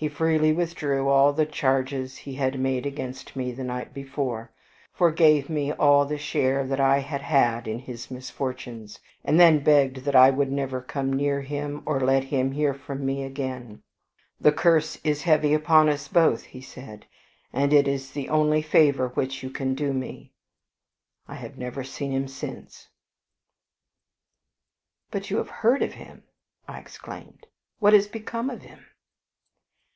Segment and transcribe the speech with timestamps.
[0.00, 4.52] He freely withdrew all the charges he had made against me the night before;
[4.92, 10.04] forgave me all the share that I had had in his misfortunes; and then begged
[10.04, 13.82] that I would never come near him, or let him hear from me again.
[14.40, 17.06] 'The curse is heavy upon us both,' he said,
[17.52, 20.32] 'and it is the only favor which you can do me.'
[21.26, 22.86] I have never seen him since."
[25.10, 26.22] "But you have heard of him!"
[26.68, 27.48] I exclaimed;
[27.80, 28.84] "what has become of him?"